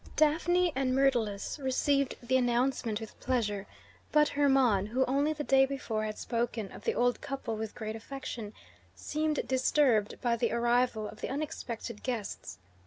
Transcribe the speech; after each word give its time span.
Daphne 0.15 0.73
and 0.75 0.95
Myrtilus 0.95 1.59
received 1.59 2.15
the 2.23 2.35
announcement 2.35 2.99
with 2.99 3.19
pleasure; 3.19 3.67
but 4.11 4.29
Hermon, 4.29 4.87
who 4.87 5.05
only 5.05 5.31
the 5.31 5.43
day 5.43 5.67
before 5.67 6.05
had 6.05 6.17
spoken 6.17 6.71
of 6.71 6.85
the 6.85 6.95
old 6.95 7.21
couple 7.21 7.55
with 7.55 7.75
great 7.75 7.95
affection, 7.95 8.51
seemed 8.95 9.47
disturbed 9.47 10.19
by 10.19 10.35
the 10.35 10.53
arrival 10.53 11.07
of 11.07 11.21
the 11.21 11.29
unexpected 11.29 12.01
guests. 12.01 12.57